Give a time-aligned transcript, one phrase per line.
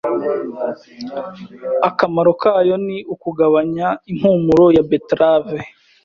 [1.87, 5.59] akamaro kayo ni ukugabanya impumuro ya beterave